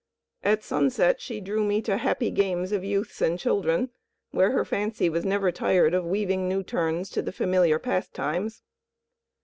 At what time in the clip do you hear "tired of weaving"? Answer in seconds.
5.51-6.49